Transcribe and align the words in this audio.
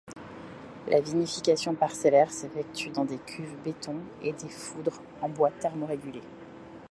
La 0.87 0.99
vinification 0.99 1.75
parcellaire 1.75 2.31
s'effectue 2.31 2.89
dans 2.89 3.05
des 3.05 3.19
cuves 3.19 3.55
béton 3.63 3.97
et 4.23 4.33
foudres 4.33 4.99
en 5.21 5.29
bois 5.29 5.51
thermorégulées. 5.59 6.23